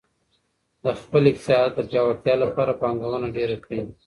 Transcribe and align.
د 0.83 0.85
خپل 1.01 1.23
اقتصاد 1.31 1.69
د 1.75 1.79
پیاوړتیا 1.91 2.35
لپاره 2.43 2.77
پانګونه 2.81 3.27
ډیره 3.37 3.55
کړئ. 3.65 3.81